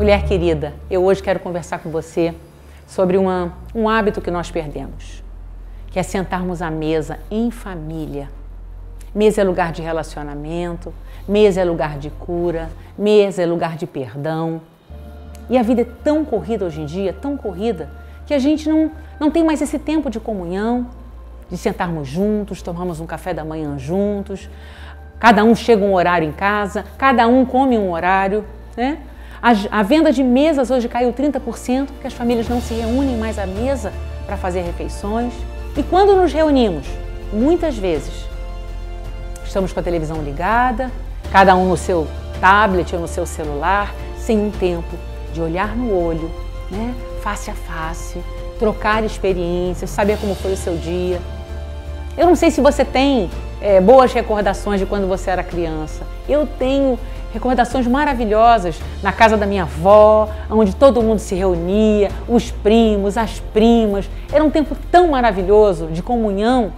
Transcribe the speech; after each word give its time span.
Mulher 0.00 0.24
querida, 0.24 0.72
eu 0.90 1.04
hoje 1.04 1.22
quero 1.22 1.38
conversar 1.40 1.80
com 1.80 1.90
você 1.90 2.34
sobre 2.86 3.18
uma, 3.18 3.52
um 3.74 3.86
hábito 3.86 4.22
que 4.22 4.30
nós 4.30 4.50
perdemos, 4.50 5.22
que 5.90 5.98
é 5.98 6.02
sentarmos 6.02 6.62
à 6.62 6.70
mesa 6.70 7.18
em 7.30 7.50
família. 7.50 8.30
Mesa 9.14 9.42
é 9.42 9.44
lugar 9.44 9.72
de 9.72 9.82
relacionamento, 9.82 10.90
mesa 11.28 11.60
é 11.60 11.64
lugar 11.66 11.98
de 11.98 12.08
cura, 12.08 12.70
mesa 12.96 13.42
é 13.42 13.46
lugar 13.46 13.76
de 13.76 13.86
perdão. 13.86 14.62
E 15.50 15.58
a 15.58 15.62
vida 15.62 15.82
é 15.82 15.86
tão 16.02 16.24
corrida 16.24 16.64
hoje 16.64 16.80
em 16.80 16.86
dia, 16.86 17.12
tão 17.12 17.36
corrida, 17.36 17.90
que 18.24 18.32
a 18.32 18.38
gente 18.38 18.70
não, 18.70 18.90
não 19.20 19.30
tem 19.30 19.44
mais 19.44 19.60
esse 19.60 19.78
tempo 19.78 20.08
de 20.08 20.18
comunhão, 20.18 20.86
de 21.50 21.58
sentarmos 21.58 22.08
juntos, 22.08 22.62
tomarmos 22.62 23.00
um 23.00 23.06
café 23.06 23.34
da 23.34 23.44
manhã 23.44 23.78
juntos, 23.78 24.48
cada 25.18 25.44
um 25.44 25.54
chega 25.54 25.84
um 25.84 25.92
horário 25.92 26.26
em 26.26 26.32
casa, 26.32 26.86
cada 26.96 27.28
um 27.28 27.44
come 27.44 27.76
um 27.76 27.92
horário, 27.92 28.46
né? 28.74 28.96
A, 29.42 29.82
venda 29.82 30.12
de 30.12 30.22
mesas 30.22 30.70
hoje 30.70 30.86
caiu 30.86 31.14
30%, 31.14 31.86
porque 31.86 32.06
as 32.06 32.12
famílias 32.12 32.46
não 32.46 32.60
se 32.60 32.74
reúnem 32.74 33.16
mais 33.16 33.38
à 33.38 33.46
mesa 33.46 33.90
para 34.26 34.36
fazer 34.36 34.60
refeições. 34.60 35.32
E 35.74 35.82
quando 35.82 36.14
nos 36.14 36.30
reunimos, 36.30 36.86
muitas 37.32 37.76
vezes, 37.78 38.26
estamos 39.42 39.72
com 39.72 39.80
a 39.80 39.82
televisão 39.82 40.22
ligada, 40.22 40.90
cada 41.32 41.56
um 41.56 41.70
no 41.70 41.76
seu 41.76 42.06
tablet 42.38 42.94
ou 42.94 43.00
no 43.00 43.08
seu 43.08 43.24
celular, 43.24 43.94
sem 44.18 44.38
um 44.38 44.50
tempo 44.50 44.94
de 45.32 45.40
olhar 45.40 45.74
no 45.74 45.90
olho, 45.90 46.30
né, 46.70 46.94
face 47.22 47.50
a 47.50 47.54
face, 47.54 48.18
trocar 48.58 49.02
experiências, 49.04 49.88
saber 49.88 50.18
como 50.18 50.34
foi 50.34 50.52
o 50.52 50.56
seu 50.56 50.76
dia. 50.76 51.18
Eu 52.14 52.26
não 52.26 52.36
sei 52.36 52.50
se 52.50 52.60
você 52.60 52.84
tem 52.84 53.30
é, 53.62 53.80
boas 53.80 54.12
recordações 54.12 54.80
de 54.80 54.84
quando 54.84 55.08
você 55.08 55.30
era 55.30 55.42
criança. 55.42 56.06
Eu 56.28 56.46
tenho 56.46 56.98
recordações 57.32 57.86
maravilhosas 57.86 58.80
na 59.02 59.12
casa 59.12 59.36
da 59.36 59.46
minha 59.46 59.62
avó, 59.62 60.28
onde 60.50 60.74
todo 60.74 61.02
mundo 61.02 61.18
se 61.18 61.34
reunia, 61.34 62.10
os 62.28 62.50
primos, 62.50 63.16
as 63.16 63.40
primas. 63.52 64.08
Era 64.32 64.42
um 64.42 64.50
tempo 64.50 64.76
tão 64.90 65.08
maravilhoso 65.08 65.86
de 65.88 66.02
comunhão. 66.02 66.72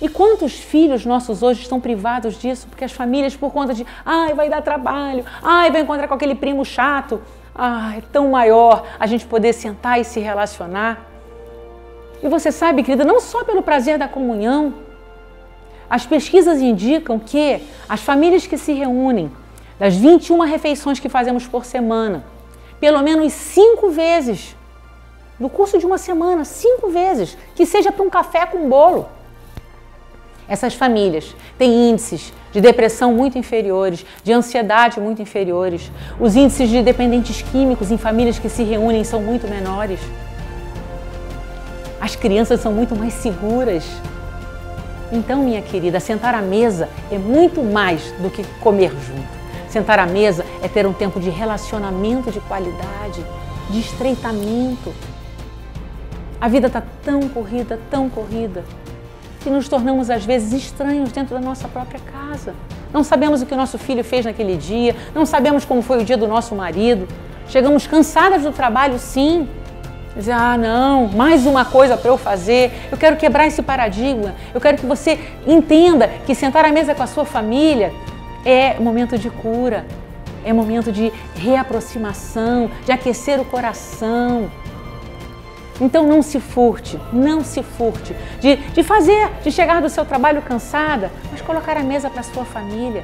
E 0.00 0.08
quantos 0.08 0.52
filhos 0.52 1.06
nossos 1.06 1.42
hoje 1.42 1.62
estão 1.62 1.80
privados 1.80 2.38
disso? 2.38 2.66
Porque 2.68 2.84
as 2.84 2.92
famílias, 2.92 3.34
por 3.34 3.50
conta 3.50 3.72
de, 3.72 3.86
ai, 4.04 4.34
vai 4.34 4.50
dar 4.50 4.60
trabalho, 4.60 5.24
ai, 5.42 5.70
vai 5.70 5.80
encontrar 5.80 6.06
com 6.06 6.14
aquele 6.14 6.34
primo 6.34 6.64
chato. 6.64 7.20
Ah, 7.54 7.94
é 7.96 8.02
tão 8.12 8.30
maior 8.30 8.84
a 9.00 9.06
gente 9.06 9.24
poder 9.24 9.54
sentar 9.54 9.98
e 9.98 10.04
se 10.04 10.20
relacionar. 10.20 11.06
E 12.22 12.28
você 12.28 12.52
sabe, 12.52 12.82
querida, 12.82 13.04
não 13.04 13.20
só 13.20 13.44
pelo 13.44 13.62
prazer 13.62 13.96
da 13.96 14.06
comunhão, 14.06 14.74
as 15.88 16.04
pesquisas 16.04 16.60
indicam 16.60 17.18
que 17.18 17.62
as 17.88 18.02
famílias 18.02 18.46
que 18.46 18.58
se 18.58 18.72
reúnem 18.72 19.30
das 19.78 19.94
21 19.94 20.40
refeições 20.40 20.98
que 20.98 21.08
fazemos 21.08 21.46
por 21.46 21.64
semana, 21.64 22.24
pelo 22.80 23.02
menos 23.02 23.32
cinco 23.32 23.90
vezes, 23.90 24.56
no 25.38 25.50
curso 25.50 25.78
de 25.78 25.84
uma 25.84 25.98
semana, 25.98 26.44
cinco 26.44 26.88
vezes, 26.88 27.36
que 27.54 27.66
seja 27.66 27.92
para 27.92 28.04
um 28.04 28.10
café 28.10 28.46
com 28.46 28.68
bolo. 28.68 29.06
Essas 30.48 30.74
famílias 30.74 31.34
têm 31.58 31.90
índices 31.90 32.32
de 32.52 32.60
depressão 32.60 33.12
muito 33.12 33.36
inferiores, 33.36 34.06
de 34.22 34.32
ansiedade 34.32 35.00
muito 35.00 35.20
inferiores. 35.20 35.90
Os 36.18 36.36
índices 36.36 36.70
de 36.70 36.82
dependentes 36.82 37.42
químicos 37.42 37.90
em 37.90 37.98
famílias 37.98 38.38
que 38.38 38.48
se 38.48 38.62
reúnem 38.62 39.04
são 39.04 39.20
muito 39.20 39.48
menores. 39.48 40.00
As 42.00 42.14
crianças 42.14 42.60
são 42.60 42.72
muito 42.72 42.94
mais 42.94 43.12
seguras. 43.14 43.84
Então, 45.12 45.42
minha 45.42 45.60
querida, 45.60 45.98
sentar 46.00 46.34
à 46.34 46.40
mesa 46.40 46.88
é 47.10 47.18
muito 47.18 47.62
mais 47.62 48.12
do 48.12 48.30
que 48.30 48.44
comer 48.60 48.90
junto. 48.90 49.45
Sentar 49.76 49.98
à 49.98 50.06
mesa 50.06 50.42
é 50.62 50.68
ter 50.68 50.86
um 50.86 50.92
tempo 50.94 51.20
de 51.20 51.28
relacionamento 51.28 52.30
de 52.30 52.40
qualidade, 52.40 53.22
de 53.68 53.78
estreitamento. 53.78 54.94
A 56.40 56.48
vida 56.48 56.68
está 56.68 56.82
tão 57.04 57.28
corrida, 57.28 57.78
tão 57.90 58.08
corrida, 58.08 58.64
que 59.42 59.50
nos 59.50 59.68
tornamos 59.68 60.08
às 60.08 60.24
vezes 60.24 60.54
estranhos 60.54 61.12
dentro 61.12 61.34
da 61.34 61.42
nossa 61.42 61.68
própria 61.68 62.00
casa. 62.10 62.54
Não 62.90 63.04
sabemos 63.04 63.42
o 63.42 63.44
que 63.44 63.52
o 63.52 63.56
nosso 63.56 63.76
filho 63.76 64.02
fez 64.02 64.24
naquele 64.24 64.56
dia, 64.56 64.96
não 65.14 65.26
sabemos 65.26 65.66
como 65.66 65.82
foi 65.82 66.00
o 66.00 66.04
dia 66.06 66.16
do 66.16 66.26
nosso 66.26 66.54
marido. 66.54 67.06
Chegamos 67.46 67.86
cansadas 67.86 68.44
do 68.44 68.52
trabalho, 68.52 68.98
sim. 68.98 69.46
Dizer, 70.16 70.32
ah, 70.32 70.56
não, 70.56 71.06
mais 71.08 71.44
uma 71.44 71.66
coisa 71.66 71.98
para 71.98 72.10
eu 72.10 72.16
fazer. 72.16 72.72
Eu 72.90 72.96
quero 72.96 73.16
quebrar 73.16 73.46
esse 73.46 73.60
paradigma. 73.60 74.34
Eu 74.54 74.60
quero 74.62 74.78
que 74.78 74.86
você 74.86 75.20
entenda 75.46 76.08
que 76.24 76.34
sentar 76.34 76.64
à 76.64 76.72
mesa 76.72 76.94
com 76.94 77.02
a 77.02 77.06
sua 77.06 77.26
família 77.26 77.92
é 78.46 78.78
momento 78.78 79.18
de 79.18 79.28
cura, 79.28 79.84
é 80.44 80.52
momento 80.52 80.92
de 80.92 81.12
reaproximação, 81.34 82.70
de 82.84 82.92
aquecer 82.92 83.40
o 83.40 83.44
coração. 83.44 84.48
Então 85.80 86.06
não 86.06 86.22
se 86.22 86.38
furte, 86.38 86.98
não 87.12 87.42
se 87.42 87.60
furte 87.60 88.14
de, 88.40 88.54
de 88.56 88.84
fazer, 88.84 89.28
de 89.42 89.50
chegar 89.50 89.82
do 89.82 89.90
seu 89.90 90.04
trabalho 90.04 90.40
cansada, 90.40 91.10
mas 91.32 91.42
colocar 91.42 91.76
a 91.76 91.82
mesa 91.82 92.08
para 92.08 92.20
a 92.20 92.22
sua 92.22 92.44
família, 92.44 93.02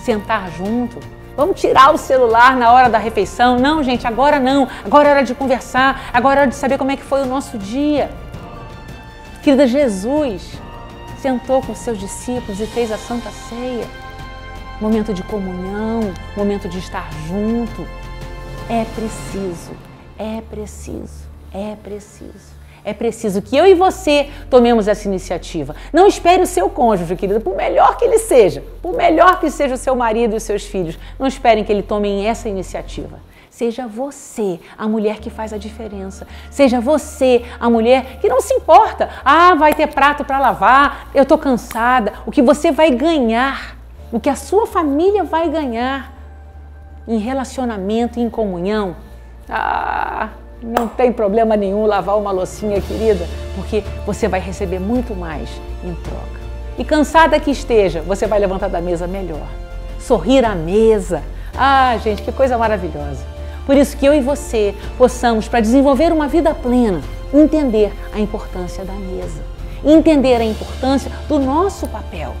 sentar 0.00 0.50
junto. 0.50 0.98
Vamos 1.36 1.60
tirar 1.60 1.94
o 1.94 1.96
celular 1.96 2.56
na 2.56 2.72
hora 2.72 2.90
da 2.90 2.98
refeição. 2.98 3.60
Não, 3.60 3.80
gente, 3.80 4.08
agora 4.08 4.40
não. 4.40 4.66
Agora 4.84 5.08
é 5.08 5.12
hora 5.12 5.24
de 5.24 5.36
conversar, 5.36 6.10
agora 6.12 6.40
é 6.40 6.42
hora 6.42 6.50
de 6.50 6.56
saber 6.56 6.78
como 6.78 6.90
é 6.90 6.96
que 6.96 7.04
foi 7.04 7.22
o 7.22 7.26
nosso 7.26 7.56
dia. 7.56 8.10
Querida, 9.40 9.68
Jesus 9.68 10.50
sentou 11.22 11.62
com 11.62 11.76
seus 11.76 11.96
discípulos 11.96 12.60
e 12.60 12.66
fez 12.66 12.90
a 12.90 12.98
Santa 12.98 13.30
Ceia 13.30 13.86
momento 14.80 15.12
de 15.12 15.22
comunhão, 15.22 16.12
momento 16.36 16.68
de 16.68 16.78
estar 16.78 17.08
junto. 17.26 17.86
É 18.68 18.84
preciso, 18.94 19.72
é 20.18 20.40
preciso, 20.42 21.26
é 21.52 21.76
preciso. 21.82 22.58
É 22.84 22.94
preciso 22.94 23.42
que 23.42 23.56
eu 23.56 23.66
e 23.66 23.74
você 23.74 24.30
tomemos 24.48 24.88
essa 24.88 25.06
iniciativa. 25.06 25.74
Não 25.92 26.06
espere 26.06 26.42
o 26.42 26.46
seu 26.46 26.70
cônjuge, 26.70 27.16
querida, 27.16 27.40
por 27.40 27.54
melhor 27.54 27.96
que 27.96 28.04
ele 28.04 28.18
seja, 28.18 28.64
por 28.80 28.96
melhor 28.96 29.40
que 29.40 29.50
seja 29.50 29.74
o 29.74 29.78
seu 29.78 29.94
marido 29.94 30.34
e 30.34 30.36
os 30.36 30.42
seus 30.42 30.64
filhos, 30.64 30.98
não 31.18 31.26
esperem 31.26 31.64
que 31.64 31.72
ele 31.72 31.82
tome 31.82 32.24
essa 32.24 32.48
iniciativa. 32.48 33.20
Seja 33.50 33.88
você 33.88 34.60
a 34.78 34.86
mulher 34.86 35.18
que 35.18 35.28
faz 35.28 35.52
a 35.52 35.58
diferença. 35.58 36.26
Seja 36.50 36.80
você 36.80 37.44
a 37.58 37.68
mulher 37.68 38.20
que 38.20 38.28
não 38.28 38.40
se 38.40 38.54
importa. 38.54 39.10
Ah, 39.24 39.54
vai 39.56 39.74
ter 39.74 39.88
prato 39.88 40.24
para 40.24 40.38
lavar, 40.38 41.10
eu 41.12 41.24
estou 41.24 41.36
cansada. 41.36 42.12
O 42.24 42.30
que 42.30 42.40
você 42.40 42.70
vai 42.70 42.90
ganhar 42.92 43.77
o 44.10 44.18
que 44.18 44.28
a 44.28 44.34
sua 44.34 44.66
família 44.66 45.22
vai 45.24 45.48
ganhar 45.50 46.14
em 47.06 47.18
relacionamento, 47.18 48.18
em 48.18 48.28
comunhão. 48.28 48.96
Ah, 49.48 50.30
não 50.62 50.88
tem 50.88 51.12
problema 51.12 51.56
nenhum 51.56 51.86
lavar 51.86 52.18
uma 52.18 52.30
loucinha, 52.30 52.80
querida, 52.80 53.26
porque 53.54 53.82
você 54.06 54.26
vai 54.28 54.40
receber 54.40 54.78
muito 54.78 55.14
mais 55.14 55.48
em 55.84 55.94
troca. 55.94 56.38
E 56.78 56.84
cansada 56.84 57.38
que 57.40 57.50
esteja, 57.50 58.02
você 58.02 58.26
vai 58.26 58.38
levantar 58.38 58.68
da 58.68 58.80
mesa 58.80 59.06
melhor. 59.06 59.46
Sorrir 59.98 60.44
à 60.44 60.54
mesa. 60.54 61.22
Ah, 61.56 61.96
gente, 62.02 62.22
que 62.22 62.32
coisa 62.32 62.56
maravilhosa. 62.56 63.24
Por 63.66 63.76
isso 63.76 63.96
que 63.96 64.06
eu 64.06 64.14
e 64.14 64.20
você 64.20 64.74
possamos, 64.96 65.48
para 65.48 65.60
desenvolver 65.60 66.12
uma 66.12 66.28
vida 66.28 66.54
plena, 66.54 67.02
entender 67.34 67.92
a 68.14 68.18
importância 68.18 68.84
da 68.84 68.94
mesa, 68.94 69.42
entender 69.84 70.36
a 70.36 70.44
importância 70.44 71.10
do 71.28 71.38
nosso 71.38 71.86
papel 71.88 72.34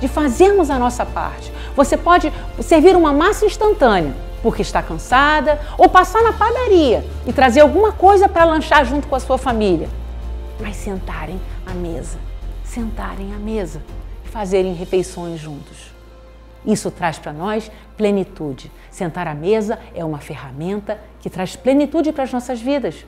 de 0.00 0.08
fazermos 0.08 0.70
a 0.70 0.78
nossa 0.78 1.04
parte. 1.04 1.52
Você 1.74 1.96
pode 1.96 2.32
servir 2.60 2.96
uma 2.96 3.12
massa 3.12 3.46
instantânea 3.46 4.28
porque 4.42 4.62
está 4.62 4.82
cansada, 4.82 5.60
ou 5.76 5.88
passar 5.88 6.22
na 6.22 6.32
padaria 6.32 7.04
e 7.26 7.32
trazer 7.32 7.60
alguma 7.60 7.92
coisa 7.92 8.28
para 8.28 8.44
lanchar 8.44 8.84
junto 8.84 9.08
com 9.08 9.14
a 9.14 9.20
sua 9.20 9.38
família. 9.38 9.88
Mas 10.60 10.76
sentarem 10.76 11.40
à 11.66 11.74
mesa, 11.74 12.18
sentarem 12.64 13.34
à 13.34 13.38
mesa 13.38 13.82
e 14.24 14.28
fazerem 14.28 14.74
refeições 14.74 15.40
juntos. 15.40 15.92
Isso 16.64 16.90
traz 16.90 17.18
para 17.18 17.32
nós 17.32 17.70
plenitude. 17.96 18.70
Sentar 18.90 19.26
à 19.26 19.34
mesa 19.34 19.78
é 19.94 20.04
uma 20.04 20.18
ferramenta 20.18 20.98
que 21.20 21.30
traz 21.30 21.56
plenitude 21.56 22.12
para 22.12 22.24
as 22.24 22.32
nossas 22.32 22.60
vidas. 22.60 23.04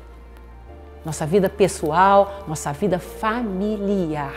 Nossa 1.04 1.26
vida 1.26 1.48
pessoal, 1.48 2.44
nossa 2.46 2.72
vida 2.72 2.98
familiar. 2.98 4.34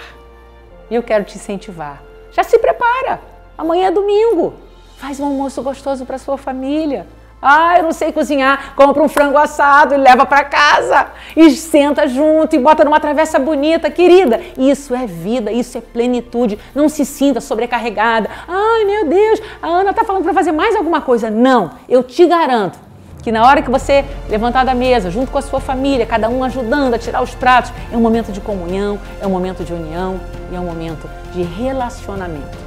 E 0.89 0.95
eu 0.95 1.03
quero 1.03 1.23
te 1.23 1.35
incentivar 1.35 2.01
já 2.33 2.43
se 2.43 2.57
prepara. 2.59 3.21
Amanhã 3.57 3.87
é 3.87 3.91
domingo. 3.91 4.53
Faz 4.97 5.19
um 5.19 5.25
almoço 5.25 5.61
gostoso 5.61 6.05
para 6.05 6.17
sua 6.17 6.37
família. 6.37 7.07
Ah, 7.41 7.77
eu 7.77 7.83
não 7.83 7.91
sei 7.91 8.11
cozinhar. 8.11 8.73
Compra 8.75 9.03
um 9.03 9.09
frango 9.09 9.37
assado 9.37 9.93
e 9.93 9.97
leva 9.97 10.25
para 10.25 10.45
casa. 10.45 11.07
E 11.35 11.51
senta 11.51 12.07
junto 12.07 12.55
e 12.55 12.59
bota 12.59 12.85
numa 12.85 12.99
travessa 12.99 13.37
bonita, 13.37 13.91
querida. 13.91 14.39
Isso 14.57 14.95
é 14.95 15.05
vida, 15.05 15.51
isso 15.51 15.77
é 15.77 15.81
plenitude. 15.81 16.57
Não 16.73 16.87
se 16.87 17.05
sinta 17.05 17.41
sobrecarregada. 17.41 18.29
Ai, 18.47 18.85
meu 18.85 19.05
Deus, 19.07 19.41
a 19.61 19.67
Ana 19.67 19.91
está 19.91 20.05
falando 20.05 20.23
para 20.23 20.33
fazer 20.33 20.53
mais 20.53 20.75
alguma 20.75 21.01
coisa. 21.01 21.29
Não, 21.29 21.71
eu 21.89 22.01
te 22.01 22.25
garanto 22.25 22.92
que 23.23 23.31
na 23.31 23.47
hora 23.47 23.61
que 23.61 23.71
você 23.71 24.03
levantar 24.29 24.65
da 24.65 24.75
mesa, 24.75 25.09
junto 25.09 25.31
com 25.31 25.37
a 25.37 25.41
sua 25.41 25.61
família, 25.61 26.05
cada 26.05 26.29
um 26.29 26.43
ajudando 26.43 26.93
a 26.93 26.99
tirar 26.99 27.23
os 27.23 27.33
pratos, 27.33 27.71
é 27.91 27.95
um 27.95 28.01
momento 28.01 28.31
de 28.31 28.41
comunhão, 28.41 28.99
é 29.21 29.25
um 29.25 29.29
momento 29.29 29.63
de 29.63 29.73
união 29.73 30.19
e 30.51 30.55
é 30.55 30.59
um 30.59 30.65
momento 30.65 31.09
de 31.31 31.41
relacionamento. 31.41 32.57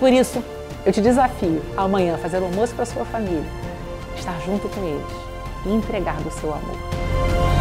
Por 0.00 0.12
isso, 0.12 0.42
eu 0.84 0.92
te 0.92 1.00
desafio 1.00 1.62
amanhã 1.76 2.16
a 2.16 2.18
fazer 2.18 2.38
o 2.40 2.44
almoço 2.44 2.74
para 2.74 2.82
a 2.82 2.86
sua 2.86 3.04
família, 3.04 3.44
estar 4.16 4.38
junto 4.44 4.68
com 4.68 4.84
eles 4.84 5.06
e 5.64 5.70
entregar 5.70 6.16
do 6.16 6.30
seu 6.30 6.52
amor. 6.52 7.53